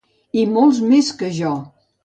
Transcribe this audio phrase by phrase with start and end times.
[0.43, 1.55] I molts més que jo!